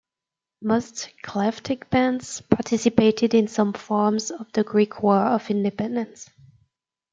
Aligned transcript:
Most 0.63 1.11
klephtic 1.23 1.91
bands 1.91 2.41
participated 2.49 3.35
in 3.35 3.47
some 3.47 3.71
form 3.73 4.15
in 4.15 4.47
the 4.53 4.63
Greek 4.63 5.03
War 5.03 5.19
of 5.27 5.51
Independence. 5.51 6.27